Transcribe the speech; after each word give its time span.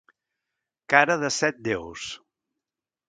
Cara 0.93 1.17
de 1.25 1.31
set 1.37 1.63
déus. 1.71 2.09